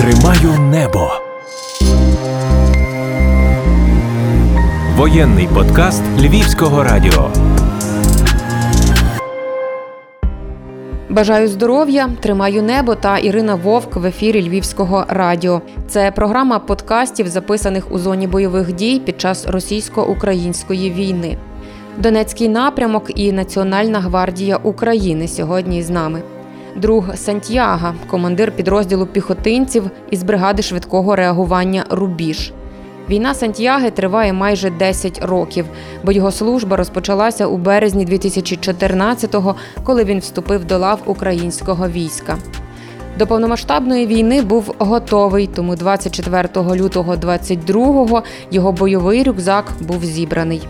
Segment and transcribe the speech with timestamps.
[0.00, 1.10] Тримаю небо.
[4.96, 7.30] Воєнний подкаст Львівського радіо.
[11.08, 15.62] Бажаю здоров'я, тримаю небо та Ірина Вовк в ефірі Львівського радіо.
[15.88, 21.36] Це програма подкастів, записаних у зоні бойових дій під час російсько-української війни.
[21.98, 26.22] Донецький напрямок і Національна гвардія України сьогодні з нами.
[26.76, 32.52] Друг Сантьяга, командир підрозділу піхотинців із бригади швидкого реагування Рубіж.
[33.08, 35.66] Війна Сантьяги триває майже 10 років,
[36.04, 42.38] бо його служба розпочалася у березні 2014-го, коли він вступив до лав українського війська.
[43.18, 50.62] До повномасштабної війни був готовий, тому 24 лютого 22-го його бойовий рюкзак був зібраний.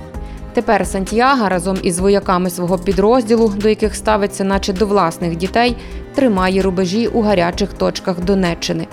[0.53, 5.77] Тепер Сантьяга разом із вояками свого підрозділу, до яких ставиться, наче до власних дітей,
[6.15, 8.87] тримає рубежі у гарячих точках Донеччини.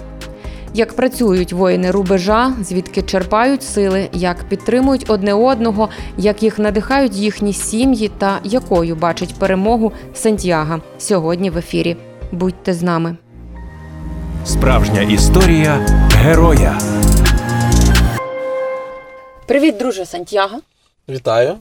[0.74, 7.54] Як працюють воїни рубежа, звідки черпають сили, як підтримують одне одного, як їх надихають їхні
[7.54, 11.98] сім'ї та якою бачить перемогу Сантьяга сьогодні в ефірі.
[12.32, 13.18] Будьте з нами.
[14.46, 16.80] Справжня історія героя.
[19.48, 20.58] Привіт, друже Сантьяга.
[21.10, 21.58] Вітаю.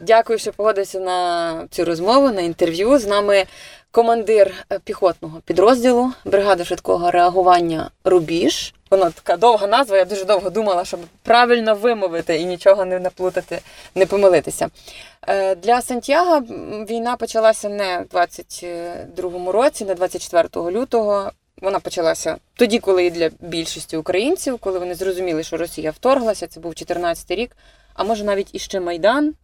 [0.00, 2.98] Дякую, що погодився на цю розмову, на інтерв'ю.
[2.98, 3.44] З нами
[3.90, 8.74] командир піхотного підрозділу бригади швидкого реагування Рубіж.
[8.90, 9.96] Воно така довга назва.
[9.96, 13.60] Я дуже довго думала, щоб правильно вимовити і нічого не наплутати,
[13.94, 14.68] не помилитися.
[15.28, 16.40] Е, для Сантьяга
[16.88, 21.30] війна почалася не в 22-му році, не 24 лютого.
[21.62, 26.46] Вона почалася тоді, коли і для більшості українців, коли вони зрозуміли, що Росія вторглася.
[26.46, 27.56] Це був 14-й рік.
[27.98, 29.34] А може навіть іще Майдан.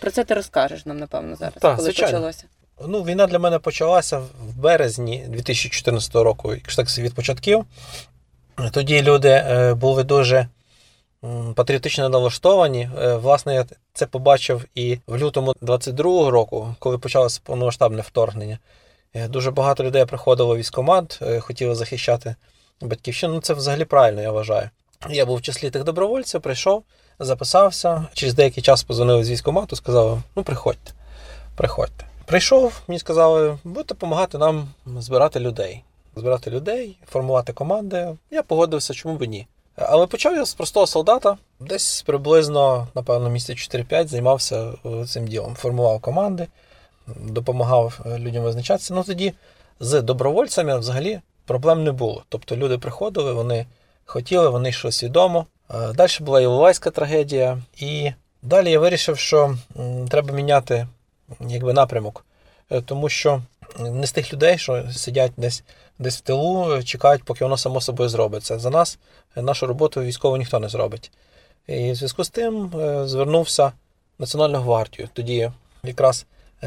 [0.00, 2.12] Про це ти розкажеш нам, напевно, зараз, Так, коли звичайно.
[2.12, 2.44] почалося.
[2.86, 7.64] Ну, війна для мене почалася в березні 2014 року, якщо так від початків.
[8.72, 10.48] Тоді люди е, були дуже
[11.54, 12.90] патріотично налаштовані.
[12.98, 18.58] Е, Власне, я це побачив і в лютому 22-го року, коли почалося повномасштабне вторгнення.
[19.14, 22.34] Е, Дуже багато людей приходило в військкомат, е, хотіли захищати
[22.80, 23.34] батьківщину.
[23.34, 24.70] Ну, це взагалі правильно, я вважаю.
[25.10, 26.82] Я був в числі тих добровольців, прийшов,
[27.18, 28.06] записався.
[28.12, 30.92] Через деякий час позвонили з військкомату, сказали: ну, приходьте,
[31.56, 32.04] приходьте.
[32.24, 34.68] Прийшов, мені сказали, будете допомагати нам
[34.98, 35.82] збирати людей.
[36.16, 38.16] Збирати людей, формувати команди.
[38.30, 39.46] Я погодився, чому б ні.
[39.76, 45.54] Але почав я з простого солдата, десь приблизно, напевно, місяць 4-5 займався е, цим ділом.
[45.54, 46.46] Формував команди,
[47.06, 48.94] допомагав е, людям визначатися.
[48.94, 49.32] Ну тоді
[49.80, 52.24] з добровольцями взагалі проблем не було.
[52.28, 53.66] Тобто люди приходили, вони
[54.04, 55.46] хотіли, вони йшли свідомо.
[55.74, 58.12] Е, Далі була Іловайська трагедія, і
[58.42, 59.56] далі я вирішив, що
[60.08, 60.86] треба міняти
[61.40, 62.24] якби, напрямок,
[62.70, 63.42] Е, тому що
[63.78, 65.62] не з тих людей, що сидять десь
[65.98, 68.58] десь в тилу, чекають, поки воно само собою зробиться.
[68.58, 68.98] За нас
[69.36, 71.10] е, нашу роботу військово ніхто не зробить.
[71.66, 72.70] І в зв'язку з тим
[73.04, 73.72] звернувся в
[74.18, 75.08] Національну гвардію.
[75.12, 75.50] Тоді
[75.82, 76.26] якраз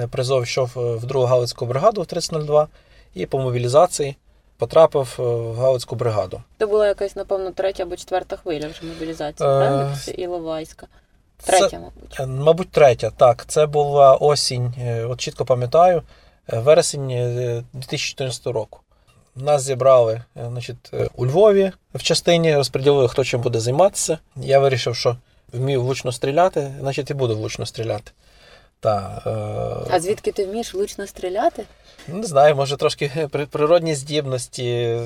[0.10, 2.68] призов йшов в другу Галицьку бригаду в 3002
[3.14, 4.16] і по мобілізації
[4.60, 6.42] потрапив е, в Галицьку бригаду.
[6.60, 9.96] Це була якась, напевно, третя або четверта хвиля вже мобілізації, Е, правильно?
[10.18, 10.88] Іловайська.
[11.46, 12.20] Третя, Це- мабуть.
[12.20, 13.10] Е, Мабуть, третя.
[13.18, 14.74] Так, це була осінь,
[15.10, 16.04] от чітко пам'ятаю,
[16.48, 18.80] вересень е, 2014 року.
[19.36, 24.18] Нас зібрали значить, у Львові в частині, розподілили, хто чим буде займатися.
[24.36, 25.16] Я вирішив, що
[25.54, 28.12] вмію влучно стріляти, значить і буду влучно стріляти.
[28.80, 29.22] Та,
[29.88, 31.64] е, А звідки ти вмієш влучно стріляти?
[32.08, 35.00] Не знаю, може трошки при- природні здібності,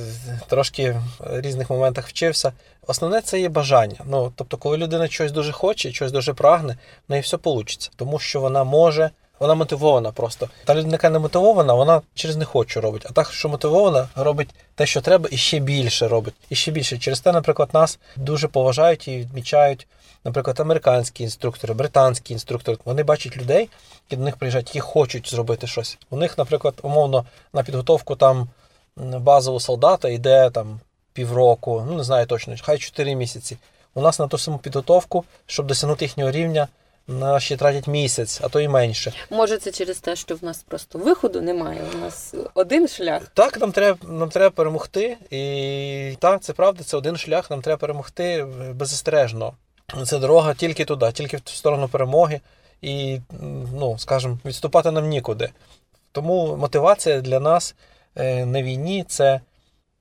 [0.48, 2.52] трошки в різних моментах вчився.
[2.88, 3.96] Основне це є бажання.
[4.06, 7.72] Ну, тобто, коли людина щось дуже хоче, щось дуже прагне, в неї все вийде.
[7.96, 10.50] Тому що вона може, вона мотивована просто.
[10.66, 13.06] Та людина, яка не мотивована, вона через не хочу робить.
[13.10, 16.34] А та, що мотивована, робить те, що треба, і ще більше робить.
[16.50, 16.98] І ще більше.
[16.98, 19.88] Через те, наприклад, нас дуже поважають і відмічають,
[20.24, 22.78] наприклад, американські інструктори, британські інструктори.
[22.86, 23.70] Вони бачать людей,
[24.10, 25.98] які до них приїжджають, які хочуть зробити щось.
[26.10, 28.50] У них, наприклад, умовно на підготовку там
[28.98, 30.80] базового солдата йде там
[31.14, 33.58] півроку, ну не знаю точно, хай 4 місяці.
[33.94, 36.68] У нас на ту саму підготовку, щоб досягнути їхнього рівня,
[37.08, 39.14] наші тратять місяць, а то і менше.
[39.30, 41.82] Може, це через те, що в нас просто виходу немає.
[41.96, 43.22] У нас один шлях.
[43.34, 45.18] Так, нам треба, нам треба перемогти.
[45.30, 48.44] І так, це правда, це один шлях, нам треба перемогти
[48.74, 49.54] беззастережно.
[50.06, 52.42] Це дорога тільки туди, тільки в сторону перемоги.
[52.82, 53.20] І,
[53.74, 55.50] ну, скажімо, відступати нам нікуди.
[56.12, 57.76] Тому мотивація для нас
[58.16, 59.42] е, на війні це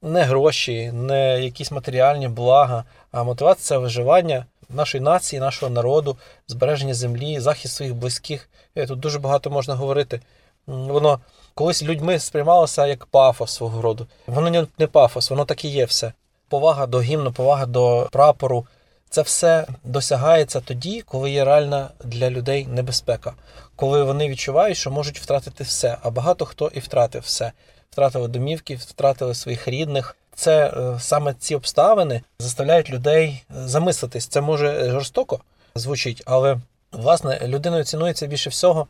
[0.02, 6.16] не гроші, не якісь матеріальні блага, а мотивація це виживання нашої нації, нашого народу,
[6.48, 8.48] збереження землі, захист своїх близьких.
[8.76, 10.20] Е, Тут дуже багато можна говорити.
[10.66, 11.20] Воно
[11.54, 14.06] колись людьми сприймалося як пафос свого роду.
[14.26, 16.12] Воно не- не пафос, воно так і є все.
[16.48, 18.66] повага до гімну, повага до прапору.
[19.12, 23.32] Це все досягається тоді, коли є реальна для людей небезпека,
[23.76, 25.96] коли вони відчувають, що можуть втратити все.
[26.02, 27.52] А багато хто і втратив все.
[27.90, 30.16] Втратили домівки, втратили своїх рідних.
[30.34, 34.26] Це е, саме ці обставини заставляють людей е, замислитись.
[34.26, 35.40] Це може жорстоко
[35.74, 36.58] звучить, але
[36.92, 38.86] власне людиною цінується більше всього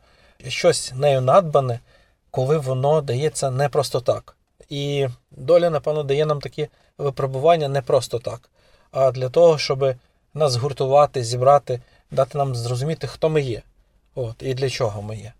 [0.47, 1.79] щось нею надбане,
[2.31, 4.35] коли воно дається не просто так.
[4.69, 6.67] І доля, напевно, дає нам такі
[6.97, 8.49] випробування не просто так,
[8.91, 9.95] а для того, щоб
[10.33, 11.81] нас згуртувати, зібрати,
[12.11, 13.61] дати нам зрозуміти, хто ми є,
[14.15, 15.33] от, і для чого ми є.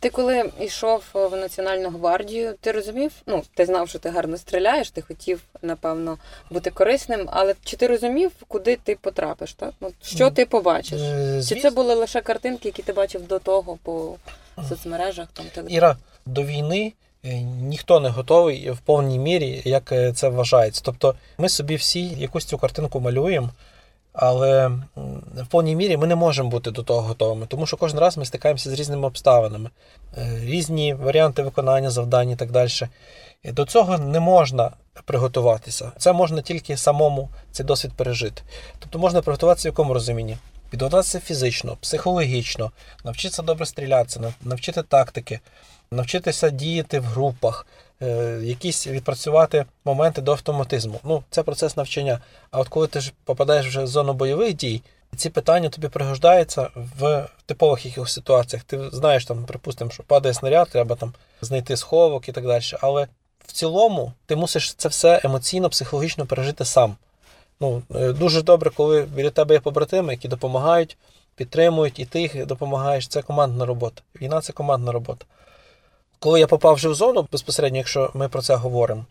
[0.00, 3.12] Ти коли йшов в Національну гвардію, ти розумів?
[3.26, 6.18] Ну, ти знав, що ти гарно стріляєш, ти хотів, напевно,
[6.50, 9.52] бути корисним, але чи ти розумів, куди ти потрапиш?
[9.52, 9.72] Так?
[9.80, 11.00] Ну, що ти побачиш?
[11.00, 14.14] Е, Чи це були лише картинки, які ти бачив до того по
[14.68, 15.28] соцмережах?
[15.32, 15.96] Там, Іра,
[16.26, 16.92] до війни
[17.24, 20.82] е, ніхто не готовий в повній мірі, як е, це вважається.
[20.84, 23.50] Тобто ми собі всі якусь цю картинку малюємо,
[24.14, 24.68] але
[25.42, 28.24] в повній мірі ми не можемо бути до того готовими, тому що кожен раз ми
[28.24, 29.70] стикаємося з різними обставинами,
[30.18, 32.70] е, різні варіанти виконання завдань і так далі.
[33.44, 34.70] До цього не можна
[35.04, 35.92] приготуватися.
[35.98, 38.42] Це можна тільки самому цей досвід пережити.
[38.78, 40.36] Тобто можна приготуватися в якому розумінні?
[40.70, 42.70] Підготуватися фізично, психологічно,
[43.04, 45.40] навчитися добре стрілятися, нав- навчити тактики,
[45.90, 47.66] навчитися діяти в групах,
[48.42, 51.00] якісь відпрацювати моменти до автоматизму.
[51.04, 52.20] Ну, це процес навчання.
[52.50, 54.82] А от коли ти ж попадаєш вже в зону бойових дій,
[55.16, 56.68] ці питання тобі пригождаються
[56.98, 58.64] в типових якихось ситуаціях.
[58.64, 62.62] Ти знаєш, там, припустимо, що падає снаряд, треба там знайти сховок і так далі.
[62.80, 63.06] Але
[63.46, 66.96] в цілому ти мусиш це все емоційно, психологічно пережити сам.
[67.60, 70.96] Ну, е, дуже добре, коли біля тебе є побратими, які допомагають,
[71.36, 73.08] підтримують, і ти їх допомагаєш.
[73.08, 74.02] Це командна робота.
[74.20, 75.24] Війна це командна робота.
[76.18, 79.04] Коли я попав вже в зону, безпосередньо, якщо ми про це говоримо,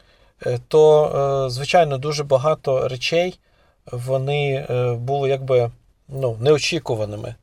[0.46, 1.06] е, то,
[1.46, 3.40] е, звичайно, дуже багато речей
[3.92, 5.72] вони е, були якби
[6.08, 7.36] ну, неочікуваними.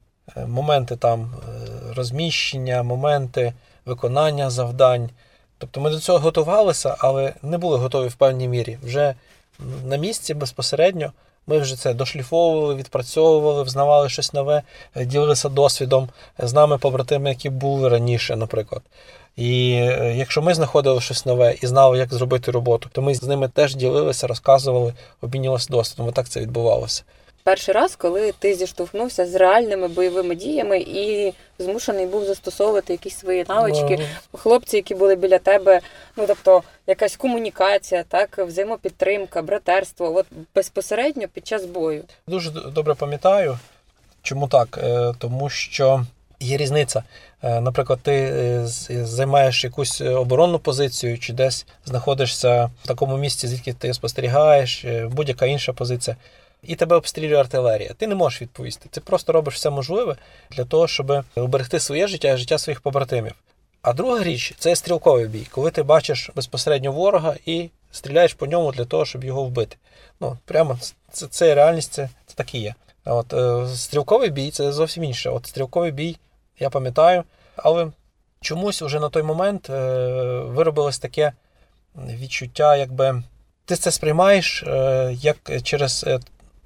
[0.46, 1.34] Моменти там
[1.96, 3.52] розміщення, моменти
[3.86, 5.10] виконання завдань.
[5.58, 8.78] Тобто ми до цього готувалися, але не були готові в певній мірі.
[8.82, 9.14] Вже
[9.84, 11.12] на місці безпосередньо
[11.46, 14.62] ми вже це дошліфовували, відпрацьовували, взнавали щось нове,
[14.94, 16.08] е, ділилися досвідом
[16.38, 18.82] з нами побратими, які були раніше, наприклад.
[19.36, 23.22] І е, якщо ми знаходили щось нове і знали, як зробити роботу, то ми з
[23.22, 26.08] ними теж ділилися, розказували, обмінювалися досвідом.
[26.08, 27.02] Отак це відбувалося.
[27.44, 33.44] Перший раз, коли ти зіштовхнувся з реальними бойовими діями і змушений був застосовувати якісь свої
[33.48, 33.98] навички,
[34.32, 35.80] Ну, хлопці, які були біля тебе,
[36.16, 42.04] ну тобто якась комунікація, так, взаємопідтримка, братерство, от безпосередньо під час бою.
[42.26, 43.58] Дуже добре пам'ятаю.
[44.22, 44.80] Чому так?
[44.82, 46.04] Е, Тому що
[46.40, 47.02] є різниця.
[47.42, 48.62] Е, Наприклад, ти е,
[49.04, 55.72] займаєш якусь оборонну позицію, чи десь знаходишся в такому місці, звідки ти спостерігаєш, будь-яка інша
[55.72, 56.16] позиція,
[56.62, 57.90] і тебе обстрілює артилерія.
[57.98, 58.88] Ти не можеш відповісти.
[58.90, 60.16] Ти просто робиш все можливе
[60.50, 63.34] для того, щоб уберегти своє життя і життя своїх побратимів.
[63.82, 68.72] А друга річ це стрілковий бій, коли ти бачиш безпосередньо ворога і стріляєш по ньому
[68.72, 69.76] для того, щоб його вбити.
[70.20, 70.78] Ну, прямо
[71.12, 72.74] це, це реальність, це, це так і є.
[73.04, 75.30] От, е, стрілковий бій це зовсім інше.
[75.30, 76.16] От стрілковий бій,
[76.58, 77.24] я пам'ятаю,
[77.56, 77.86] але
[78.40, 79.74] чомусь уже на той момент е,
[80.40, 81.32] виробилось таке
[81.96, 83.22] відчуття, якби
[83.64, 86.20] ти це сприймаєш е, як через е,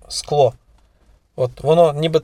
[0.08, 0.52] скло.
[1.36, 2.20] От воно ніби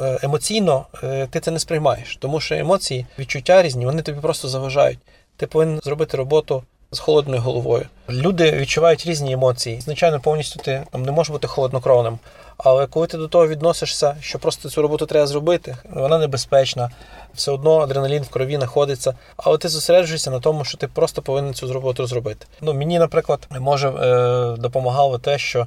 [0.00, 4.48] е, емоційно е, ти це не сприймаєш, тому що емоції, відчуття різні, вони тобі просто
[4.48, 4.98] заважають.
[5.36, 6.62] Ти повинен зробити роботу
[6.92, 7.86] з холодною головою.
[8.10, 9.80] Люди відчувають різні емоції.
[9.80, 12.18] Звичайно, повністю ти там, не можеш бути холоднокровним.
[12.58, 16.90] Але коли ти до того відносишся, що просто цю роботу треба зробити, вона небезпечна,
[17.34, 21.54] все одно адреналін в крові знаходиться, але ти зосереджуєшся на тому, що ти просто повинен
[21.54, 22.46] цю роботу зробити.
[22.60, 25.66] Ну, мені, наприклад, може е, допомагало те, що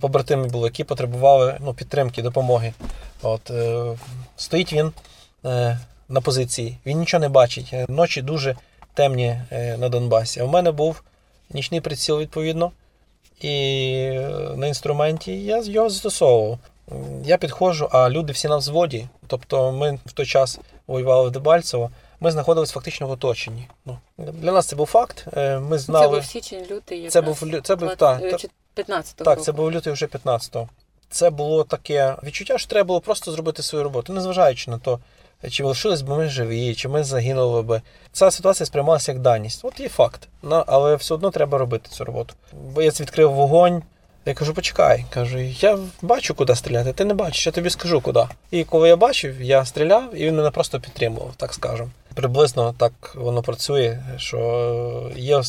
[0.00, 2.72] побратими були, які потребували ну, підтримки, допомоги.
[3.22, 3.84] От, е,
[4.36, 4.92] стоїть він
[5.44, 7.70] е, на позиції, він нічого не бачить.
[7.72, 8.56] Е, Ночі дуже
[8.94, 10.42] темні е, на Донбасі.
[10.42, 11.02] В мене був
[11.50, 12.72] нічний приціл, відповідно,
[13.40, 13.50] і
[14.14, 16.58] е, на інструменті я його застосовував.
[17.24, 19.08] Я підходжу, а люди всі на взводі.
[19.26, 23.68] Тобто ми в той час воювали в Дебальцево, ми знаходились фактично в оточенні.
[23.86, 25.26] Ну, для нас це був факт.
[25.36, 26.06] е, Ми знали.
[26.06, 27.08] Це був січень, лютий.
[27.08, 28.20] Це був це був е, та-
[28.82, 29.40] 15-го Так, року.
[29.40, 30.68] це був лютий вже 15-го.
[31.10, 34.98] Це було таке відчуття, що треба було просто зробити свою роботу, незважаючи на то,
[35.50, 37.82] чи лишились би ми живі, чи ми загинули би.
[38.12, 39.60] Ця ситуація сприймалася як даність.
[39.64, 40.28] От є факт.
[40.66, 42.34] Але все одно треба робити цю роботу.
[42.52, 43.82] Боєць відкрив вогонь.
[44.26, 45.04] Я кажу, почекай.
[45.10, 48.24] Кажу, я бачу, куди стріляти, ти не бачиш, я тобі скажу куди.
[48.50, 51.90] І коли я бачив, я стріляв, і він мене просто підтримував, так скажемо.
[52.14, 55.42] Приблизно так воно працює, що є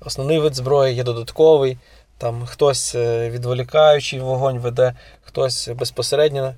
[0.00, 1.78] основний вид зброї, є додатковий.
[2.22, 6.54] Там хтось е, відволікаючий вогонь веде, хтось безпосередньо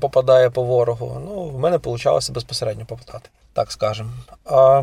[0.00, 1.20] попадає по ворогу.
[1.24, 4.10] Ну, в мене вийшло безпосередньо попадати, так скажемо.
[4.44, 4.82] А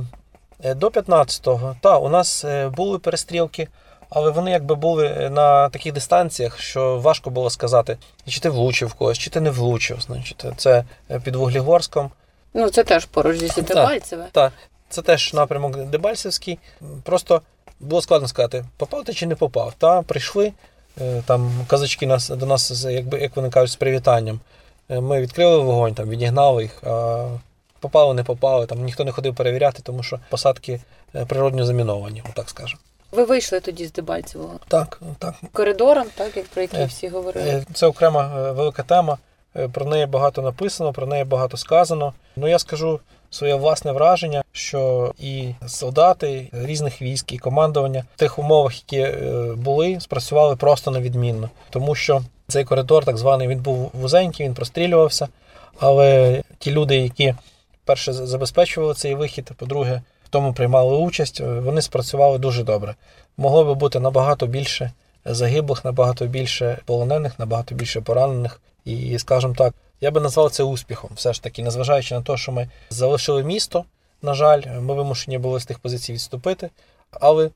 [0.63, 3.67] е, до 15-го, так, у нас е, були перестрілки,
[4.09, 7.97] але вони якби були на таких дистанціях, що важко було сказати,
[8.27, 10.01] чи ти влучив когось, чи ти не влучив.
[10.01, 10.83] Значить, це
[11.23, 12.11] під Вуглігорськом.
[12.53, 14.25] Ну, це теж поруч зі Святопальцеве.
[14.31, 14.53] Так,
[14.89, 16.59] це теж напрямок Дебальцевський.
[17.03, 17.41] Просто
[17.81, 19.73] було складно сказати, попав ти чи не попав.
[19.77, 20.53] Та прийшли
[21.01, 24.39] е, там казачки нас до нас, якби як вони кажуть, з привітанням.
[24.89, 26.83] Е, Ми відкрили вогонь, там відігнали їх.
[26.83, 27.27] А
[27.79, 28.65] попали, не попали.
[28.65, 30.81] Там ніхто не ходив перевіряти, тому що посадки
[31.15, 32.81] е, природньо заміновані, так скажемо.
[33.11, 35.35] Ви вийшли тоді з Дебальцевого Так, так.
[35.53, 37.65] коридором, так як про який всі говорили.
[37.73, 39.17] Це окрема велика тема.
[39.71, 42.13] Про неї багато написано, про неї багато сказано.
[42.35, 42.99] Ну я скажу
[43.31, 49.53] своє власне враження, що і солдати різних військ, і командування в тих умовах, які е,
[49.57, 55.27] були, спрацювали просто невідмінно, тому що цей коридор, так званий, він був вузенький, він прострілювався.
[55.79, 57.35] Але ті люди, які
[57.85, 62.95] перше забезпечували цей вихід, по-друге, в тому приймали участь, е, вони спрацювали дуже добре.
[63.37, 64.91] Могло би бути набагато більше
[65.25, 68.61] загиблих, набагато більше полонених, набагато більше поранених.
[68.85, 72.51] І, скажімо так, я би назвав це успіхом, все ж таки, незважаючи на те, що
[72.51, 73.85] ми залишили місто,
[74.21, 76.69] на жаль, ми вимушені були з тих позицій відступити.
[77.11, 77.49] Але,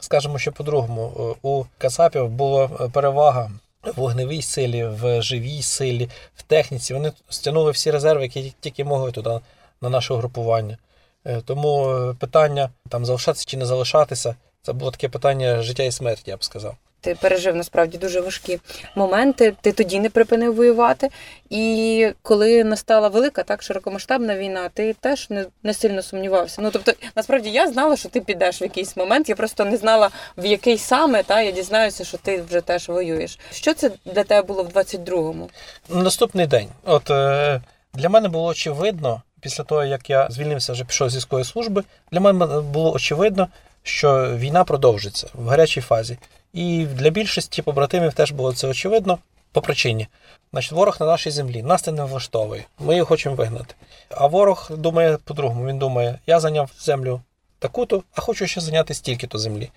[0.00, 3.50] скажімо, що по-другому, е, у Кацапів була е, перевага
[3.82, 6.94] в вогневій силі, в живій силі, в техніці.
[6.94, 9.40] Вони стягнули всі резерви, які тільки могли туди
[9.80, 10.78] на наше угрупування.
[11.24, 16.22] Е, Тому питання там залишатися чи не залишатися, це було таке питання життя і смерті,
[16.26, 16.76] я б сказав.
[17.00, 18.58] Ти пережив насправді дуже важкі
[18.94, 19.54] моменти.
[19.60, 21.08] Ти тоді не припинив воювати.
[21.50, 26.62] І коли настала велика, так широкомасштабна війна, ти теж не, не сильно сумнівався.
[26.62, 29.28] Ну тобто, насправді я знала, що ти підеш в якийсь момент.
[29.28, 31.22] Я просто не знала в який саме.
[31.22, 33.38] Та я дізнаюся, що ти вже теж воюєш.
[33.52, 35.50] Що це для тебе було в 22-му?
[35.88, 36.68] Наступний день.
[36.84, 37.60] От е,
[37.94, 42.20] для мене було очевидно, після того, як я звільнився, вже пішов з військової служби, для
[42.20, 43.48] мене було очевидно,
[43.82, 46.18] що війна продовжиться в гарячій фазі.
[46.52, 49.18] І для більшості побратимів теж було це очевидно
[49.52, 50.08] по причині.
[50.52, 52.64] Значить, ворог на нашій землі, нас це не влаштовує.
[52.78, 53.74] Ми його хочемо вигнати.
[54.10, 55.66] А ворог думає по-другому.
[55.66, 57.20] Він думає, я зайняв землю
[57.58, 59.70] таку-то, а хочу ще зайняти стільки-то землі.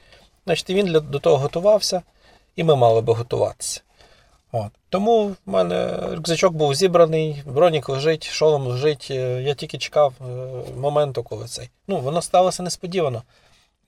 [0.46, 2.02] Значить, він до того готувався,
[2.56, 3.82] і ми мали би готуватися.
[4.52, 4.72] От.
[4.90, 9.08] Тому в мене рюкзачок був зібраний, бронік лежить, шолом лежить.
[9.12, 10.26] Е, Я тільки чекав е,
[10.78, 11.70] моменту, коли цей.
[11.88, 13.24] Ну, воно сталося несподівано.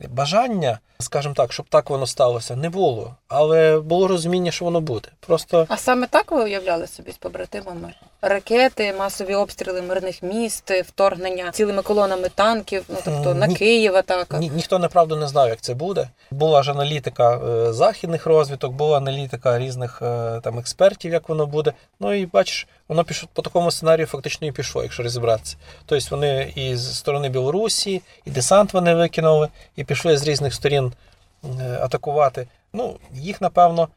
[0.08, 3.16] Бажання, скажімо так, щоб так воно сталося, не було.
[3.28, 5.10] Але було розуміння, що воно буде.
[5.20, 7.94] Просто А саме так ви уявляли собі з побратимами?
[8.22, 13.56] Ракети, масові обстріли мирних міст, вторгнення цілими колонами танків, ну тобто на ні.
[13.56, 14.38] Київ атака.
[14.38, 16.10] Ні, ніхто направду не знав, як це буде.
[16.32, 21.74] Була ж аналітика е, західних розвиток, була аналітика різних е, там експертів, як воно буде.
[22.00, 25.58] Ну і бачиш, воно пішло по такому сценарію, фактично і пішло, якщо розібратися.
[25.86, 30.94] Тобто вони і з сторони Білорусі, і десант вони викинули, і пішли з різних сторін
[31.44, 32.48] е, атакувати.
[32.74, 33.88] Ну, їх, напевно,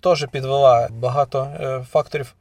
[0.00, 2.34] теж підвела багато е, факторів,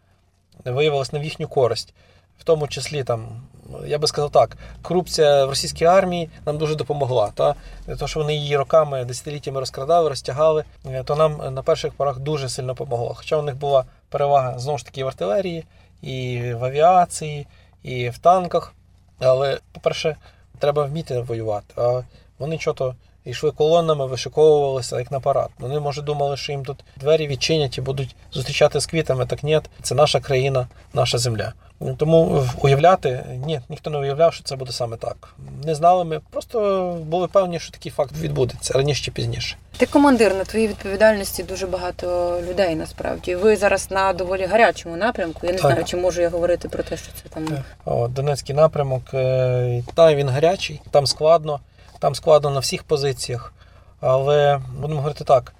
[0.66, 1.94] виявилось не в їхню користь.
[2.40, 3.42] В тому числі там,
[3.86, 7.32] я би сказав так, корупція в російській армії нам дуже допомогла.
[7.36, 7.56] Та?
[8.00, 12.50] То, що вони її роками, десятиліттями розкрадали, розтягали, е, то нам на перших порах дуже
[12.50, 13.14] сильно допомогло.
[13.18, 15.66] Хоча у них була перевага знову ж таки в артилерії,
[16.02, 17.48] і в авіації,
[17.84, 18.74] і в танках.
[19.20, 20.16] Але, по-перше,
[20.60, 21.74] треба вміти воювати.
[21.78, 22.02] А
[22.40, 22.96] вони чого-то
[23.26, 25.50] йшли колонами, вишиковувалися як на парад.
[25.60, 29.26] Вони, може, думали, що їм тут двері відчинять і будуть зустрічати з квітами.
[29.26, 31.54] Так ні, це наша країна, наша земля.
[31.98, 35.36] Тому уявляти, ні, ніхто не уявляв, що це буде саме так.
[35.66, 39.56] Не знали ми, просто були певні, що такий факт відбудеться раніше чи пізніше.
[39.78, 43.36] Ти командир на твоїй відповідальності дуже багато людей насправді.
[43.36, 45.40] Ви зараз на доволі гарячому напрямку.
[45.44, 45.72] Я не Так.
[45.72, 47.48] знаю, чи можу я говорити про те, що це там
[47.86, 51.60] О, Донецький напрямок, е, там він гарячий, там складно,
[52.00, 53.54] там складно на всіх позиціях.
[54.02, 55.54] Але будемо говорити так: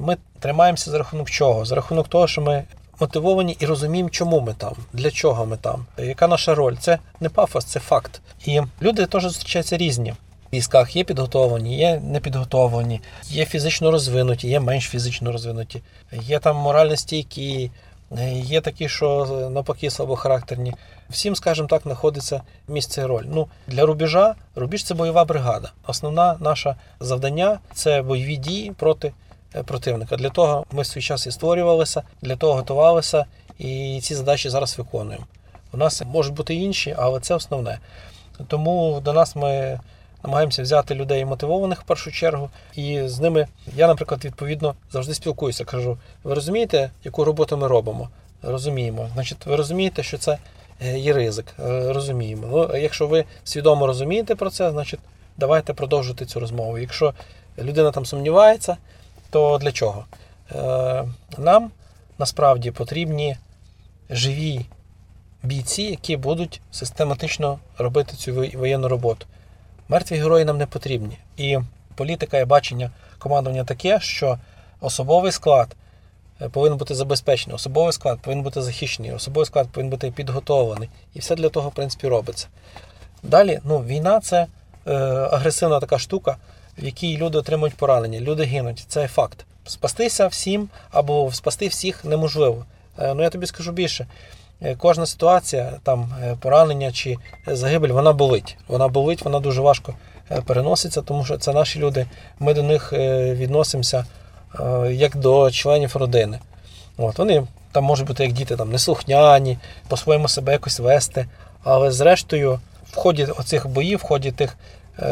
[0.00, 1.64] ми тримаємося за рахунок чого?
[1.64, 2.64] За рахунок того, що ми
[3.02, 6.76] мотивовані і розуміємо, чому ми там, для чого ми там, яка наша роль.
[6.80, 8.20] Це не пафос, це факт.
[8.46, 10.10] І люди теж зустрічаються різні.
[10.10, 15.82] В військах є підготовлені, є непідготовлені, є фізично розвинуті, є менш фізично розвинуті,
[16.12, 17.70] є там морально стійкі,
[18.32, 19.08] є такі, що
[19.52, 20.74] навпаки слабохарактерні.
[21.10, 23.24] Всім, скажімо так, знаходиться місце і роль.
[23.28, 25.72] Ну, для рубежа рубіж це бойова бригада.
[25.86, 29.12] Основна наша завдання це бойові дії проти
[29.64, 30.16] противника.
[30.16, 33.24] Для того ми свій час і створювалися, для того готувалися,
[33.58, 35.26] і ці задачі зараз виконуємо.
[35.72, 37.78] У нас можуть бути інші, але це основне.
[38.48, 39.80] Тому до нас ми
[40.24, 45.64] намагаємося взяти людей мотивованих в першу чергу, і з ними я, наприклад, відповідно завжди спілкуюся.
[45.64, 48.08] Кажу: ви розумієте, яку роботу ми робимо?
[48.42, 49.08] Розуміємо.
[49.14, 50.38] Значить, ви розумієте, що це
[50.80, 51.46] е, є ризик.
[51.58, 52.46] Е, Розуміємо.
[52.50, 55.00] Ну, якщо ви свідомо розумієте про це, значить
[55.36, 56.78] давайте продовжувати цю розмову.
[56.78, 57.14] Якщо
[57.58, 58.76] людина там сумнівається,
[59.32, 60.04] то для чого?
[60.54, 61.04] Е,
[61.38, 61.70] Нам
[62.18, 63.36] насправді потрібні
[64.10, 64.66] живі
[65.42, 69.26] бійці, які будуть систематично робити цю воєнну роботу.
[69.88, 71.18] Мертві герої нам не потрібні.
[71.36, 71.58] І
[71.94, 74.38] політика і бачення командування таке, що
[74.80, 75.76] особовий склад
[76.40, 80.88] е, повинен бути забезпечений, особовий склад повинен бути захищений, особовий склад повинен бути підготовлений.
[81.14, 82.46] І все для того, в принципі, робиться.
[83.22, 84.46] Далі, ну, війна це
[84.86, 84.94] е,
[85.32, 86.36] агресивна така штука,
[86.78, 88.84] в якій люди отримують поранення, люди гинуть.
[88.88, 89.44] Це факт.
[89.66, 92.64] Спастися всім або спасти всіх неможливо.
[92.98, 94.06] Е, ну я тобі скажу більше.
[94.62, 98.56] Е, Кожна ситуація, там е, поранення чи загибель, вона болить.
[98.68, 99.94] Вона болить, вона дуже важко
[100.46, 102.06] переноситься, тому що це наші люди.
[102.38, 102.92] Ми до них
[103.32, 104.06] відносимося
[104.90, 106.38] як до членів родини.
[106.96, 111.26] От, вони там можуть бути як діти там, неслухняні, по-своєму себе якось вести.
[111.64, 112.60] Але зрештою,
[112.92, 114.56] в ході оцих боїв, в ході тих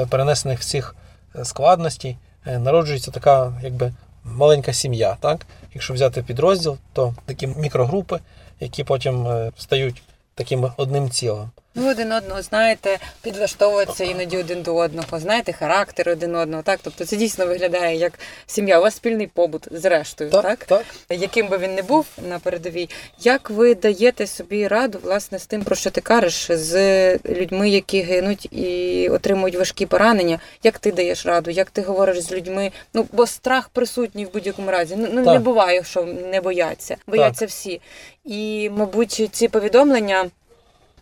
[0.08, 0.94] перенесених всіх
[1.44, 3.92] складностей, е, народжується така якби
[4.24, 5.16] маленька сім'я.
[5.20, 5.46] Так?
[5.74, 8.20] Якщо взяти підрозділ, то такі мікрогрупи,
[8.60, 10.02] які потім е, стають
[10.34, 11.50] таким одним цілим.
[11.74, 16.62] Ви один одного знаєте, підлаштовуються іноді один до одного, знаєте характер один одного.
[16.62, 18.78] Так, тобто це дійсно виглядає як сім'я.
[18.78, 20.64] У вас спільний побут, зрештою, так?
[20.64, 20.84] так.
[21.10, 25.62] Яким би він не був на передовій, як ви даєте собі раду власне з тим,
[25.62, 30.38] про що ти кажеш, з людьми, які гинуть і отримують важкі поранення?
[30.62, 31.50] Як ти даєш раду?
[31.50, 32.72] Як ти говориш з людьми?
[32.94, 34.94] Ну бо страх присутній в будь-якому разі.
[34.98, 36.96] Ну, ну не буває, що не бояться.
[37.06, 37.80] Бояться всі.
[38.24, 40.30] І, мабуть, ці повідомлення.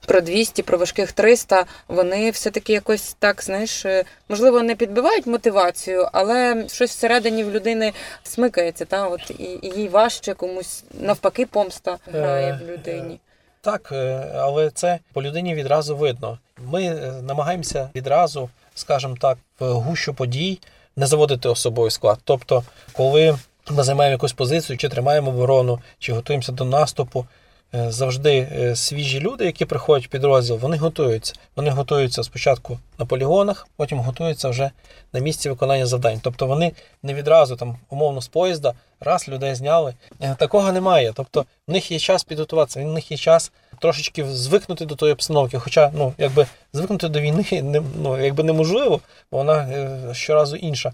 [0.09, 6.09] Про 200, про важких 300, вони все-таки якось так, знаєш, е, можливо, не підбивають мотивацію,
[6.13, 11.99] але щось всередині в людини смикається, та от і, і їй важче комусь навпаки помста
[12.13, 13.21] грає в людині.
[13.61, 16.39] Так, е, але це по людині відразу видно.
[16.59, 20.61] Ми е, намагаємося відразу, скажімо так, в гущу подій
[20.97, 22.19] не заводити особовий склад.
[22.25, 23.39] Тобто, коли
[23.71, 29.21] ми займаємо якусь позицію, чи тримаємо оборону, чи готуємося до наступу, е, завжди е, свіжі
[29.21, 31.35] люди, які приходять в підрозділ, вони готуються.
[31.57, 34.71] Вони готуються спочатку на полігонах, потім готуються вже
[35.13, 36.21] на місці виконання завдань.
[36.23, 39.95] Тобто вони не відразу там умовно з поїзда раз людей зняли.
[40.21, 41.13] Е, Такого немає.
[41.15, 45.59] Тобто в них є час підготуватися, в них є час трошечки звикнути до тої обстановки.
[45.59, 49.01] Хоча, ну, якби звикнути до війни не, ну, якби неможливо,
[49.31, 50.93] бо вона е, щоразу інша.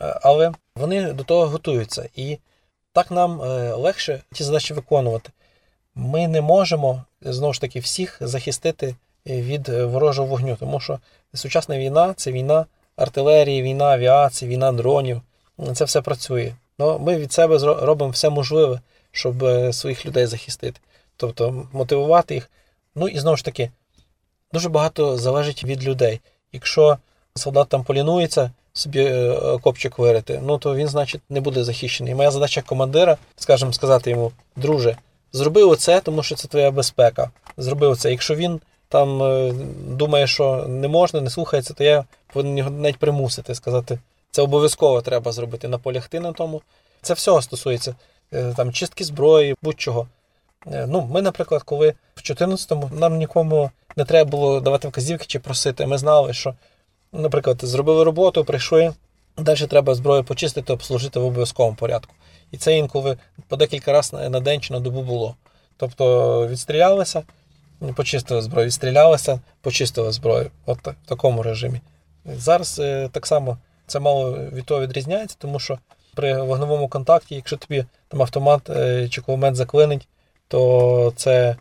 [0.00, 2.08] Е, Але вони до того готуються.
[2.14, 2.38] І
[2.92, 5.30] так нам е, легше ті задачі виконувати.
[5.96, 8.94] Ми не можемо знову ж таки всіх захистити
[9.26, 10.98] від е, ворожого вогню, тому що
[11.34, 15.22] сучасна війна це війна артилерії, війна авіації, війна дронів.
[15.74, 16.52] Це все працює.
[16.78, 18.80] Ну, ми від себе робимо все можливе,
[19.12, 20.80] щоб е, своїх людей захистити.
[21.16, 22.50] Тобто мотивувати їх.
[22.94, 23.70] Ну і знову ж таки,
[24.52, 26.20] дуже багато залежить від людей.
[26.52, 26.98] Якщо
[27.34, 32.14] солдат там полінується собі е, окопчик вирити, ну то він, значить, не буде захищений.
[32.14, 34.96] Моя задача командира, скажімо, сказати йому, друже,
[35.32, 37.30] зроби оце, тому що це твоя безпека.
[37.56, 38.10] Зроби оце.
[38.10, 39.52] Якщо він там е,
[39.88, 43.98] думає, що не можна, не слухається, то я повинен його навіть примусити, сказати,
[44.30, 46.62] це обов'язково треба зробити, наполягти на тому.
[47.02, 47.94] Це всього стосується
[48.32, 50.06] е, там чистки зброї, будь-чого.
[50.72, 55.38] Е, Ну, ми, наприклад, коли в 14-му нам нікому не треба було давати вказівки чи
[55.38, 55.86] просити.
[55.86, 56.54] Ми знали, що,
[57.12, 58.94] наприклад, зробили роботу, прийшли,
[59.38, 62.14] далі треба зброю почистити, обслужити в обов'язковому порядку.
[62.50, 63.16] І це інколи
[63.48, 65.34] по декілька разів на- день чи на добу було.
[65.76, 67.22] Тобто відстрілялися,
[67.96, 70.50] почистили зброю, відстрілялися, почистили зброю.
[70.66, 71.80] От так, в такому режимі.
[72.24, 75.78] Зараз е, так само це мало від того відрізняється, тому що
[76.14, 80.08] при вогневому контакті, якщо тобі там автомат е, чи кулемет заклинить,
[80.48, 81.56] то це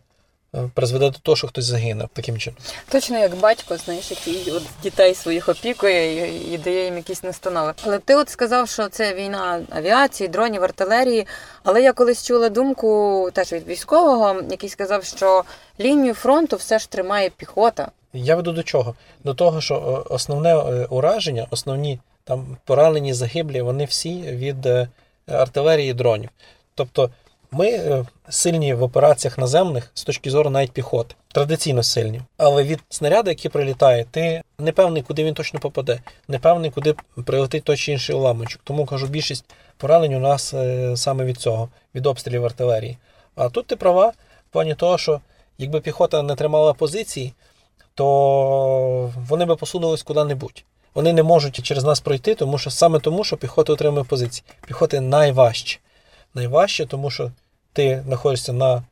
[0.74, 2.58] призведе до того, що хтось загине таким чином.
[2.90, 7.74] Точно як батько, знаєш, який от дітей своїх опікує і, і дає їм якісь настанови.
[7.84, 11.28] Але ти от сказав, що це війна авіації, дронів, артилерії.
[11.64, 15.44] Але я колись чула думку теж від військового, який сказав, що
[15.80, 17.92] лінію фронту все ж тримає піхота.
[18.14, 18.96] Я веду до чого?
[19.24, 24.88] До того, що е, основне е, ураження, основні там поранені, загиблі, вони всі від е,
[25.28, 26.30] артилерії дронів.
[26.76, 27.10] Тобто
[27.58, 32.22] ми е, сильні в операціях наземних з точки зору навіть піхоти, традиційно сильні.
[32.38, 36.96] Але від снаряду, який прилітає, ти не певний, куди він точно попаде, не певний, куди
[37.26, 38.62] прилетить той чи інший уламочок.
[38.64, 39.46] Тому кажу, більшість
[39.78, 42.98] поранень у нас е, саме від цього, від обстрілів артилерії.
[43.36, 44.08] А тут ти права
[44.50, 45.22] в плані того, що
[45.58, 47.34] якби піхота не тримала позиції,
[47.94, 50.64] то вони би посунулись куди-небудь.
[50.94, 54.44] вони не можуть через нас пройти, тому що саме тому, що піхота отримує позиції.
[54.68, 55.80] Піхоти найважче.
[56.34, 57.32] Найважче, тому що
[57.76, 58.84] ти знаходишся на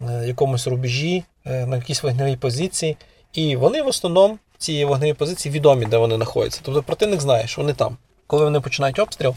[0.00, 2.96] е, якомусь рубежі, е, на якійсь вогневій позиції,
[3.32, 6.60] і вони в основному ці вогневі позиції відомі, де вони знаходяться.
[6.64, 7.96] Тобто противник знає, що вони там.
[8.26, 9.34] Коли вони починають обстріл,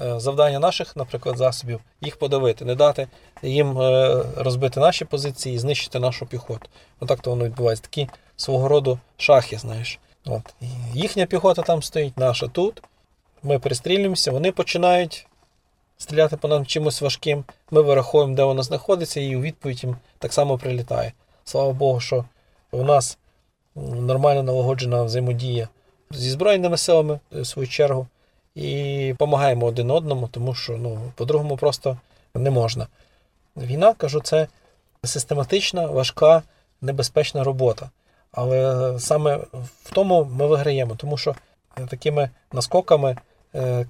[0.00, 3.08] е, завдання наших, наприклад, засобів, їх подавити, не дати
[3.42, 3.78] їм
[4.36, 6.68] розбити наші позиції і знищити нашу піхоту.
[7.00, 7.84] Отак то воно відбувається.
[7.84, 9.98] Такі свого роду шахи, знаєш.
[10.26, 10.54] От.
[10.94, 12.82] Їхня піхота там стоїть, наша тут.
[13.42, 15.26] Ми перестрілюємося, вони починають
[16.04, 17.44] стріляти по нам чимось важким.
[17.70, 21.12] Ми вираховуємо, де вона знаходиться, і у відповідь їм так само прилітає.
[21.44, 22.24] Слава Богу, що
[22.70, 23.18] у нас
[23.74, 25.68] нормально налагоджена взаємодія
[26.10, 28.06] зі Збройними силами, е, в свою чергу,
[28.54, 31.96] і допомагаємо один одному, тому що ну, по-другому просто
[32.34, 32.86] не можна.
[33.56, 34.46] Війна, кажу, це
[35.04, 36.42] систематична, важка,
[36.80, 37.90] небезпечна робота.
[38.32, 39.36] Але саме
[39.84, 41.34] в тому ми виграємо, тому що
[41.88, 43.16] такими наскоками е,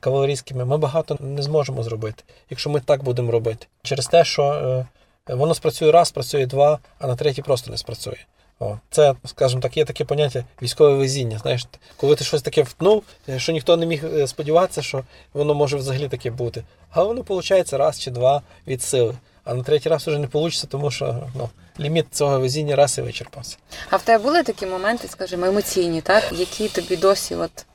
[0.00, 3.66] кавалерійськими ми багато не зможемо зробити, якщо ми так будемо робити.
[3.82, 4.86] Через те, що е,
[5.34, 8.16] воно спрацює раз, спрацює два, а на третій просто не спрацює.
[8.60, 11.38] О, це, скажімо так, є таке поняття військове везіння.
[11.38, 15.54] Знаєш, коли ти щось таке втнув, е, що ніхто не міг е, сподіватися, що воно
[15.54, 16.64] може взагалі таке бути.
[16.90, 19.14] А воно виходить раз чи два від сили.
[19.44, 21.48] А на третій раз вже не вийде, тому що ну,
[21.80, 23.56] ліміт цього везіння раз і вичерпався.
[23.90, 26.32] А в тебе були такі моменти, скажімо, емоційні, так?
[26.32, 27.66] які тобі досі от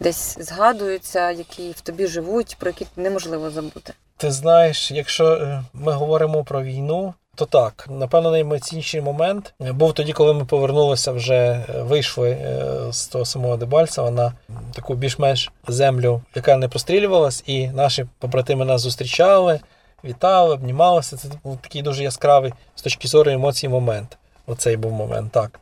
[0.00, 3.92] десь згадуються, які в тобі живуть, про які неможливо забути?
[4.16, 10.12] Ти знаєш, якщо е, ми говоримо про війну, то так, напевно, найемоційніший момент був тоді,
[10.12, 14.32] коли ми повернулися вже, е, вийшли е, з того самого Дебальцева на
[14.74, 19.60] таку більш-менш землю, яка не прострілювалась, і наші побратими нас зустрічали,
[20.04, 21.16] вітали, обнімалися.
[21.16, 24.18] Це був такий дуже яскравий з точки зору емоцій момент.
[24.46, 25.60] Оцей був момент, так.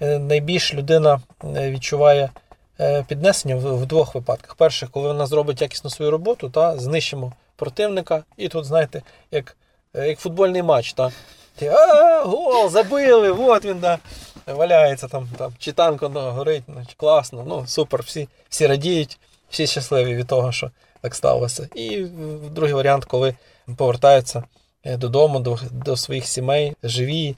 [0.00, 2.30] Найбільш людина відчуває
[3.08, 4.54] піднесення в, двох випадках.
[4.54, 9.56] Перше, коли вона зробить якісно свою роботу, та знищимо противника, і тут, знаєте, як,
[9.94, 11.12] е, як футбольний матч, та.
[11.58, 13.98] Ти, а, гол, забили, от він да,
[14.46, 19.18] валяється там, там чи танк воно горить, ну, чи класно, ну супер, всі, всі радіють,
[19.50, 21.68] всі щасливі від того, що так сталося.
[21.74, 22.06] І
[22.50, 23.34] другий варіант, коли
[23.76, 24.44] повертаються
[24.84, 27.36] е, додому, до, до своїх сімей, живі,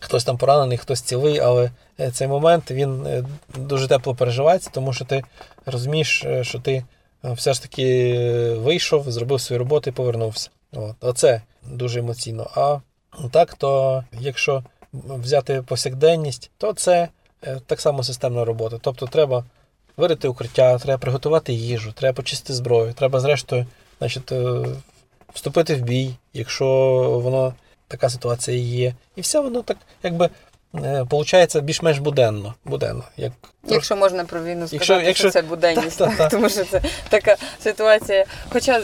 [0.00, 3.24] хтось там поранений, хтось цілий, але е, цей момент він е,
[3.56, 5.24] дуже тепло переживається, тому що ти
[5.66, 6.84] розумієш, е, що ти
[7.24, 10.50] все ж таки вийшов, зробив свою роботу і повернувся.
[10.72, 10.96] От.
[11.00, 12.50] Оце дуже емоційно.
[12.54, 12.78] А
[13.30, 14.62] так, то якщо
[14.92, 17.08] взяти повсякденність, то це
[17.66, 18.78] так само системна робота.
[18.80, 19.44] Тобто треба
[19.96, 23.66] вирити укриття, треба приготувати їжу, треба почистити зброю, треба зрештою
[23.98, 24.32] значить,
[25.34, 26.66] вступити в бій, якщо
[27.22, 27.54] воно
[27.88, 28.94] така ситуація є.
[29.16, 30.30] І все воно так якби
[30.82, 32.54] виходить більш-менш буденно.
[32.64, 33.32] буденно як
[33.68, 36.30] Якщо можна про війну сказати, Якщо- що це буденність, так, так, так.
[36.30, 38.24] тому що це така ситуація.
[38.52, 38.82] Хоча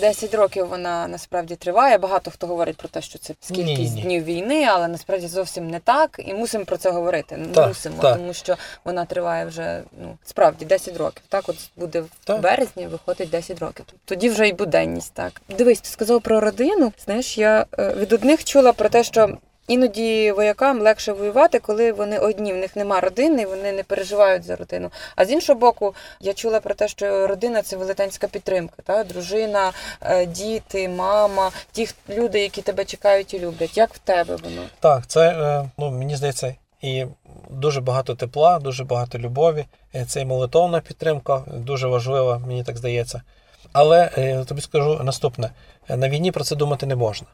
[0.00, 1.98] 10 років вона насправді триває.
[1.98, 6.20] Багато хто говорить про те, що це кількість днів війни, але насправді зовсім не так.
[6.26, 7.36] І мусимо про це говорити.
[7.66, 11.22] Мусимо, тому що вона триває вже ну справді 10 років.
[11.28, 13.84] Так, от буде в березні, виходить 10 років.
[14.04, 15.14] Тоді вже й буденність.
[15.14, 16.92] Так дивись, ти сказав про родину.
[17.04, 19.38] Знаєш, я е, від одних чула про те, що.
[19.68, 24.56] Іноді воякам легше воювати, коли вони одні, в них нема родини, вони не переживають за
[24.56, 24.90] родину.
[25.16, 28.82] А з іншого боку, я чула про те, що родина це велетенська підтримка.
[28.84, 29.04] Та?
[29.04, 33.76] Дружина, е, діти, мама, ті люди, які тебе чекають і люблять.
[33.76, 34.62] Як в тебе воно?
[34.80, 37.06] Так, це е, ну, мені здається, і
[37.50, 39.64] дуже багато тепла, дуже багато любові.
[39.94, 43.22] Е, Це і молитовна підтримка, дуже важлива, мені так здається.
[43.72, 45.50] Але е, тобі скажу наступне:
[45.88, 47.26] на війні про це думати не можна.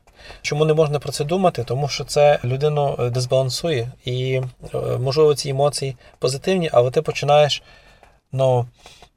[0.43, 1.65] Чому не можна про це думати?
[1.65, 4.41] Тому що це людину е, дисбалансує, і
[4.75, 7.63] е, можливо ці емоції позитивні, але ти починаєш
[8.33, 8.67] ну,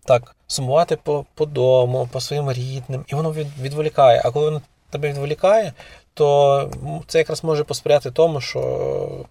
[0.05, 4.21] так, сумувати по, по дому, по своїм рідним, і воно від, відволікає.
[4.25, 5.73] А коли воно тебе відволікає,
[6.13, 6.71] то
[7.07, 9.25] це якраз може посприяти тому, що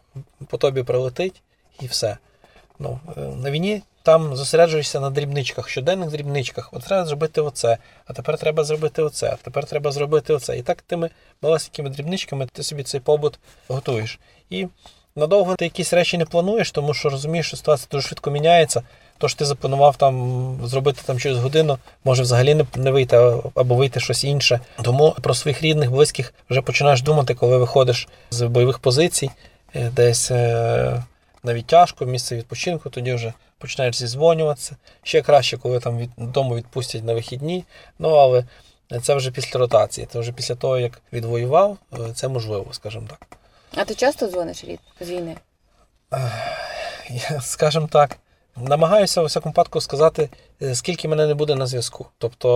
[0.49, 1.43] по тобі прилетить
[1.81, 2.17] і все.
[2.79, 6.69] Ну, на війні там зосереджуєшся на дрібничках, щоденних дрібничках.
[6.73, 10.59] От треба зробити оце, а тепер треба зробити оце, а тепер треба зробити оце.
[10.59, 11.11] І так тими
[11.43, 13.39] малесенькими дрібничками ти собі цей побут
[13.69, 14.19] готуєш.
[14.51, 14.67] І
[15.17, 18.83] надовго ти якісь речі не плануєш, тому що розумієш, що ситуація дуже швидко міняється.
[19.19, 23.17] То що ти запланував там зробити там через годину, може взагалі не, не вийти
[23.55, 24.61] або вийти щось інше.
[24.83, 29.31] Тому про своїх рідних, близьких вже починаєш думати, коли виходиш з бойових позицій,
[29.75, 31.03] е, десь е,
[31.43, 34.77] на відтяжку, місце відпочинку, тоді вже починаєш зізвонюватися.
[35.03, 37.65] Ще краще, коли там від дому відпустять на вихідні.
[37.99, 38.45] Ну але
[39.03, 43.27] це вже після ротації, це вже після того, як відвоював, е, це можливо, скажімо так.
[43.77, 45.37] А ти часто дзвониш рід з війни?
[47.41, 48.19] Скажімо так,
[48.57, 50.31] намагаюся у всякому випадку сказати,
[50.63, 52.07] е, скільки мене не буде на зв'язку.
[52.19, 52.51] Тобто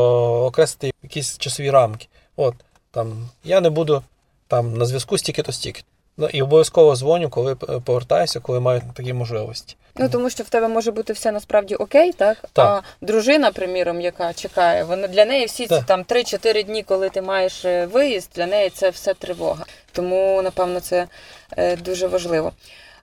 [0.45, 2.09] окреслити якісь часові рамки.
[2.37, 2.55] От
[2.91, 4.03] там я не буду
[4.49, 5.83] там на зв'язку стільки-то стільки.
[6.17, 9.77] Ну і обов'язково дзвоню, коли е, повертаюся, коли маю такі можливості.
[10.01, 12.37] Ну тому що в тебе може бути все насправді окей, так?
[12.53, 12.85] Так.
[12.85, 17.23] А дружина, приміром, яка чекає, вона для неї всі ці там 3-4 дні, коли ти
[17.23, 19.65] маєш е, виїзд, для неї це все тривога.
[19.93, 21.07] Тому, напевно, це
[21.57, 22.53] е, дуже важливо.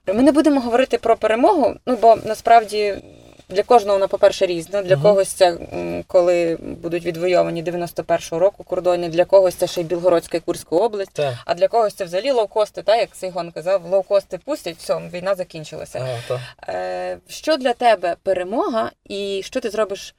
[0.06, 2.96] Ми не будемо говорити про перемогу, ну бо насправді.
[3.48, 4.82] Для кожного вона, по-перше, різна.
[4.82, 5.02] Для Мгм.
[5.02, 5.58] когось це
[6.06, 11.12] коли будуть відвойовані 91-го року кордони, для когось це ще й Білгородська і Курська область,
[11.12, 15.34] Так, а для когось це взагалі лоукости, так як Сейгон казав, лоукости пустять, все, війна
[15.34, 15.98] закінчилася.
[15.98, 16.74] ага, так.
[16.74, 20.14] Е, що для тебе перемога, і що ти зробиш?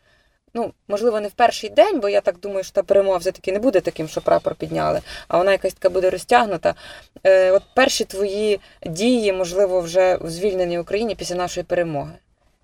[0.53, 3.59] Ну, можливо, не в перший день, бо я так думаю, що та перемога все-таки не
[3.59, 6.75] буде таким, що прапор підняли, а вона якась така буде розтягнута.
[7.23, 12.11] Е, от перші твої дії, можливо, вже в звільненій Україні після нашої перемоги.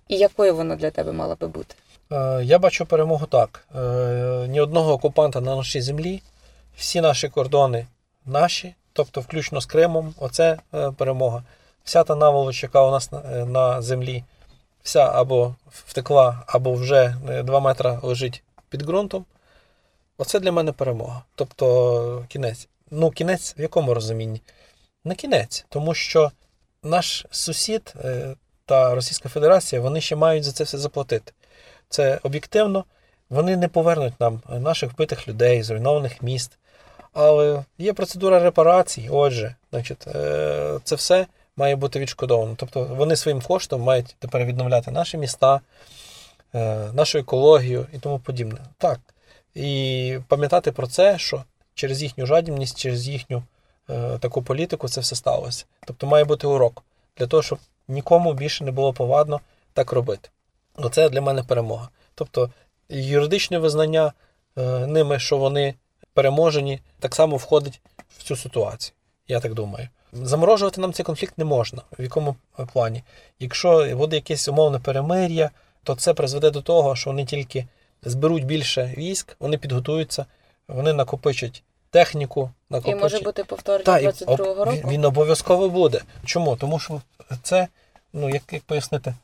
[0.08, 1.74] І якою вона для тебе мала би бути?
[2.12, 3.66] Е, Я бачу перемогу так.
[3.76, 6.22] Е, Ні одного окупанта на нашій землі,
[6.76, 7.86] всі наші кордони
[8.26, 11.42] наші, тобто включно з Кримом, оце е, перемога.
[11.84, 13.10] Вся та наволоч, яка у нас
[13.46, 14.24] на, землі,
[14.82, 19.24] вся або втекла, або вже 2 метри лежить під ґрунтом.
[20.18, 21.22] Оце для мене перемога.
[21.34, 22.68] Тобто кінець.
[22.90, 24.42] Ну, кінець в якому розумінні?
[25.04, 26.30] Не кінець, тому що
[26.82, 27.94] наш сусід
[28.66, 31.32] та Російська Федерація вони ще мають за це все заплатити.
[31.88, 32.84] Це об'єктивно.
[33.30, 36.58] Вони не повернуть нам наших вбитих людей, зруйнованих міст.
[37.12, 39.08] Але є процедура репарацій.
[39.12, 41.26] Отже, значить, е, це все
[41.56, 42.54] має бути відшкодовано.
[42.56, 45.60] Тобто вони своїм коштом мають тепер відновляти наші міста,
[46.54, 48.58] е, нашу екологію і тому подібне.
[48.78, 49.00] Так.
[49.54, 53.42] І пам'ятати про це, що через їхню жадібність, через їхню
[53.90, 55.64] е, таку політику це все сталося.
[55.86, 56.82] Тобто має бути урок
[57.18, 59.40] для того, щоб нікому більше не було повадно
[59.72, 60.28] так робити.
[60.76, 61.88] Оце для мене перемога.
[62.14, 62.50] Тобто
[62.88, 64.12] юридичне визнання
[64.56, 65.74] е, ними, що вони
[66.14, 67.80] переможені, так само входить
[68.18, 68.94] в цю ситуацію.
[69.28, 69.88] Я так думаю.
[70.12, 71.82] Заморожувати нам цей конфлікт не можна.
[71.98, 73.02] В якому е, плані?
[73.40, 75.50] Якщо буде якесь умовне перемир'я,
[75.82, 77.66] то це призведе до того, що вони тільки
[78.02, 80.26] зберуть більше військ, вони підготуються,
[80.68, 81.62] вони накопичать
[81.96, 82.50] техніку,
[82.84, 84.78] І може бути повторення 22-го року?
[84.84, 86.02] Він, він обов'язково буде.
[86.24, 86.56] Чому?
[86.56, 87.00] Тому що
[87.42, 87.68] це,
[88.12, 89.14] ну як, як пояснити,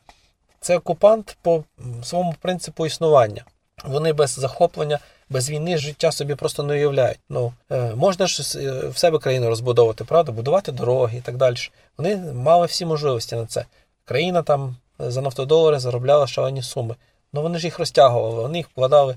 [0.60, 1.64] це окупант по
[2.02, 3.44] своєму принципу існування.
[3.84, 4.98] Вони без захоплення,
[5.30, 7.18] без війни життя собі просто не уявляють.
[7.28, 10.32] Ну, е, можна ж е, в себе країну розбудовувати, правда?
[10.32, 11.56] Будувати дороги і так далі.
[11.98, 13.64] Вони мали всі можливості на це.
[14.04, 16.94] Країна там за нафтодолари заробляла шалені суми.
[17.32, 19.16] Ну вони ж їх розтягували, вони їх вкладали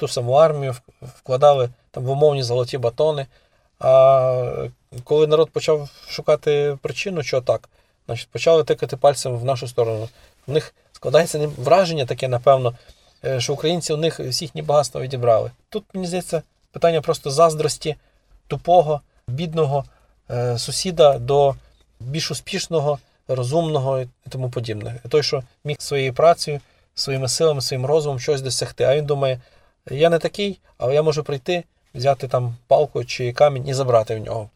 [0.00, 3.26] ту саму армію, вкладали там в умовні золоті батони.
[3.78, 4.68] А
[5.04, 7.68] коли народ почав шукати причину, що так,
[8.06, 10.08] значить, почали тикати пальцем в нашу сторону.
[10.46, 12.74] В них складається враження таке, напевно,
[13.24, 15.50] е, що українці у них всі їхні багатства відібрали.
[15.68, 17.96] Тут, мені здається, питання просто заздрості
[18.46, 19.84] тупого, бідного
[20.30, 21.54] е, сусіда до
[22.00, 24.96] більш успішного, розумного і тому подібне.
[25.08, 26.60] Той, що міг своєю працею,
[26.94, 28.84] своїми силами, своїм розумом щось досягти.
[28.84, 29.40] А він думає,
[29.90, 34.18] я не такий, але я можу прийти, взяти там палку чи камінь і забрати в
[34.18, 34.50] нього.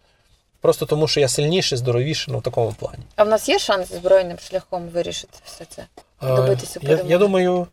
[0.61, 3.03] Просто тому, що я сильніший, здоровіший, ну в такому плані.
[3.16, 5.83] А в нас є шанс збройним шляхом вирішити все це?
[6.23, 7.66] Е, Добитися я, я думаю,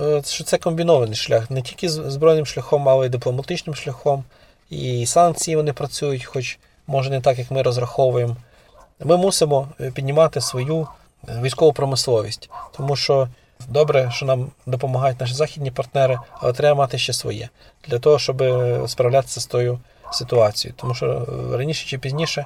[0.00, 1.50] е, що це комбінований шлях.
[1.50, 4.24] Не тільки збройним шляхом, але й дипломатичним шляхом.
[4.70, 8.36] І санкції вони працюють, хоч може не так, як ми розраховуємо.
[9.00, 10.88] Ми мусимо е, піднімати свою
[11.28, 13.28] військову промисловість, тому що
[13.68, 17.48] добре, що нам допомагають наші західні партнери, але треба мати ще своє
[17.88, 19.78] для того, щоб е, справлятися з тою
[20.12, 20.74] ситуацією.
[20.76, 22.44] Тому що е, раніше чи пізніше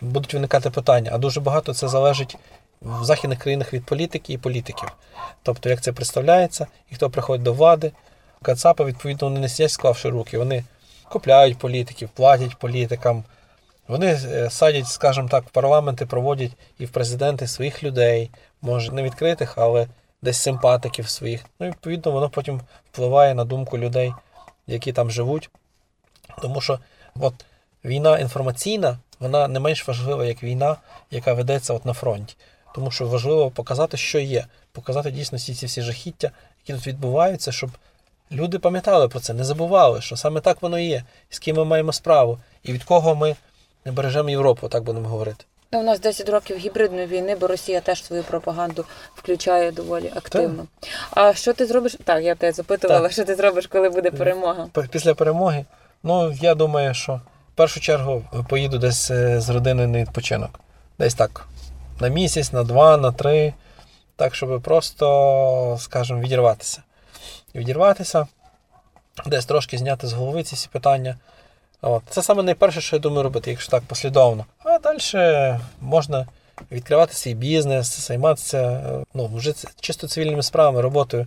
[0.00, 2.36] будуть виникати питання, а дуже багато це залежить
[2.82, 4.88] в західних країнах від політики і політиків.
[5.42, 7.92] Тобто, як це представляється, і хто приходить до влади.
[8.42, 10.64] Кацапи, відповідно, вони не сидять, склавши руки, вони
[11.08, 13.24] купляють політиків, платять політикам.
[13.88, 18.30] Вони е, садять, скажімо так, в парламенти, проводять і в президенти своїх людей,
[18.62, 19.86] може не відкритих, але
[20.22, 21.44] десь симпатиків своїх.
[21.60, 22.60] Ну, і, відповідно, воно потім
[22.92, 24.12] впливає на думку людей,
[24.66, 25.50] які там живуть.
[26.42, 26.78] Тому що
[27.20, 27.34] от,
[27.84, 30.76] війна інформаційна, вона не менш важлива, як війна,
[31.10, 32.36] яка ведеться от на фронті.
[32.74, 37.70] Тому що важливо показати, що є, показати дійсно ці всі жахіття, які тут відбуваються, щоб
[38.32, 41.64] люди пам'ятали про це, не забували, що саме так воно і є, з ким ми
[41.64, 43.36] маємо справу, і від кого ми
[43.84, 45.44] бережемо Європу, так будемо говорити.
[45.72, 50.66] Ну, у нас 10 років гібридної війни, бо Росія теж свою пропаганду включає доволі активно.
[51.10, 51.96] А що ти зробиш?
[52.04, 53.12] Так, я тебе запитувала, Так.
[53.12, 54.68] що ти зробиш, коли буде перемога?
[54.90, 55.64] Після перемоги,
[56.02, 57.20] ну я думаю, що
[57.52, 60.60] в першу чергу поїду десь е, з родиною на відпочинок.
[60.98, 61.46] Десь так.
[62.00, 63.54] На місяць, на два, на три.
[64.16, 66.82] так, щоб просто, скажімо, відірватися.
[67.54, 68.26] Відірватися,
[69.26, 71.16] десь трошки зняти з голови ці всі питання.
[72.08, 74.44] Це саме найперше, що я думаю робити, якщо так послідовно.
[74.64, 76.26] А далі можна
[76.72, 78.82] відкривати свій бізнес, займатися
[79.14, 81.26] ну, вже чисто цивільними справами, роботою.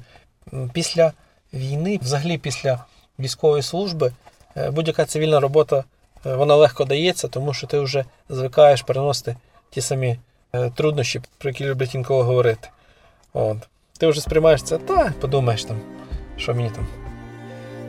[0.73, 1.11] Після
[1.53, 2.85] війни, взагалі після
[3.19, 4.11] військової служби,
[4.57, 5.83] е, будь-яка цивільна робота
[6.25, 9.35] е, вона легко дається, тому що ти вже звикаєш переносити
[9.69, 10.19] ті самі
[10.53, 12.69] е, труднощі, про які люблять інколи говорити.
[13.33, 13.57] От.
[13.97, 15.81] Ти вже сприймаєш це, та подумаєш там,
[16.37, 17.00] що мені там.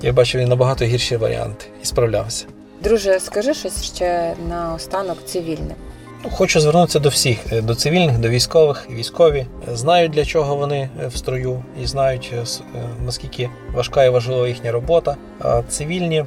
[0.02, 2.46] Я бачив і набагато гірші варіанти і справлявся.
[2.82, 5.74] Друже, скажи щось ще на останок цивільне.
[6.24, 8.90] Ну, Хочу звернутися до всіх, е, до цивільних, до військових.
[8.90, 12.32] Військові е, знають, для чого вони е, в строю, і знають,
[13.04, 15.16] наскільки важка і важлива їхня робота.
[15.40, 16.24] А цивільні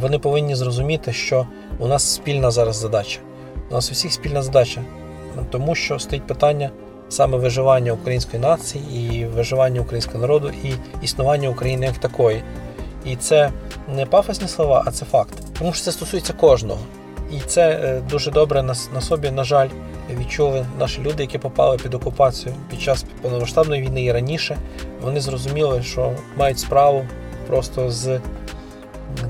[0.00, 1.46] вони повинні зрозуміти, що
[1.78, 3.20] у нас спільна зараз задача.
[3.70, 4.82] У нас у всіх спільна задача,
[5.50, 6.70] тому що стоїть питання
[7.08, 8.84] саме виживання української нації
[9.20, 12.42] і виживання українського народу і існування України як такої.
[13.04, 13.52] І це
[13.94, 15.34] не пафосні слова, а це факт.
[15.58, 16.80] Тому що це стосується кожного.
[17.32, 19.68] І це е, дуже добре на, на собі, на жаль,
[20.18, 24.56] відчули наші люди, які попали під окупацію під час повномасштабної війни і раніше.
[25.02, 27.06] Вони зрозуміли, що мають справу
[27.46, 28.20] просто з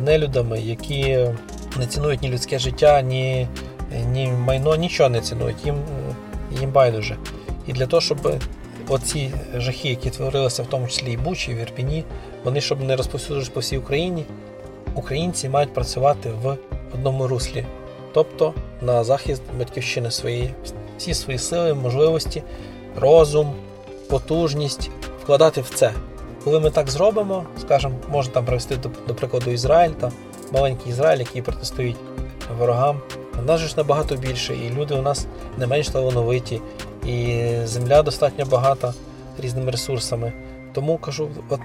[0.05, 1.29] нелюдами, які
[1.79, 3.49] не цінують ні людське життя, ні,
[4.13, 5.67] ні майно, нічого не цінують.
[5.67, 5.77] Їм,
[6.61, 7.17] їм байдуже.
[7.67, 8.35] І для того, щоб
[8.91, 12.05] оці жахи, які творилися в тому числі і Бучі, і в Ірпіні,
[12.45, 14.25] вони щоб не розповсюджувалися по всій Україні,
[14.95, 16.57] українці мають працювати в
[16.95, 17.67] одному руслі,
[18.13, 20.55] тобто на захист батьківщини своєї,
[20.99, 22.43] всі свої сили, можливості,
[22.97, 23.55] розум,
[24.09, 24.91] потужність
[25.23, 25.93] вкладати в це.
[26.45, 30.13] Коли ми так зробимо, скажімо, можна там привести до, до прикладу Ізраїль, там
[30.53, 31.97] маленький Ізраїль, який протистоїть
[32.59, 33.01] ворогам.
[33.39, 35.27] У нас ж набагато більше, і люди у нас
[35.59, 36.61] не менш талановиті,
[37.11, 38.95] і земля достатньо багата
[39.39, 40.33] різними ресурсами.
[40.75, 41.61] Тому кажу, от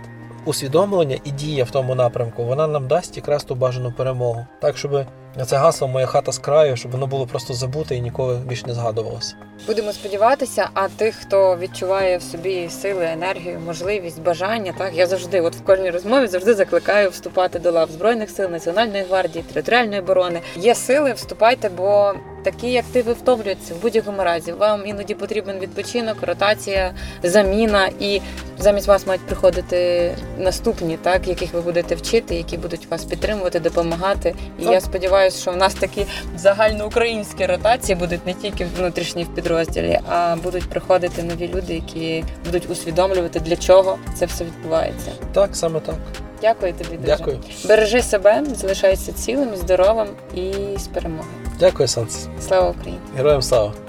[0.46, 4.46] усвідомлення і дія в тому напрямку, вона нам дасть якраз ту бажану перемогу.
[4.62, 5.06] Так, щоб
[5.46, 8.74] це гасло моя хата з краю, щоб воно було просто забуте і ніколи більше не
[8.74, 9.36] згадувалося.
[9.68, 15.42] Будемо сподіватися, а тих, хто відчуває в собі сили, енергію, можливість, бажання, так я завжди,
[15.42, 20.42] от в кожній розмові, завжди закликаю вступати до лав збройних сил, національної гвардії, територіальної оборони.
[20.56, 22.14] Є сили, вступайте, бо
[22.46, 24.52] такі, як ти, ви втомлюються в будь-якому разі.
[24.52, 28.22] Вам іноді потрібен відпочинок, ротація, заміна, і
[28.60, 34.36] замість вас мають приходити наступні, так яких ви будете вчити, які будуть вас підтримувати, допомагати.
[34.60, 34.74] І Так.
[34.74, 36.06] я сподіваюся, що в нас такі
[36.38, 42.70] загальноукраїнські ротації будуть не тільки внутрішні в підрозділі, а будуть приходити нові люди, які будуть
[42.70, 45.12] усвідомлювати, для чого це все відбувається.
[45.34, 45.96] Так, саме так.
[46.42, 47.18] Дякую тобі дуже.
[47.18, 47.40] Дякую.
[47.68, 51.30] Бережи себе, залишайся цілим, здоровим і з перемогою.
[51.60, 52.28] Дякую, Санс.
[52.48, 53.02] Слава Україні!
[53.18, 53.85] Героям слава!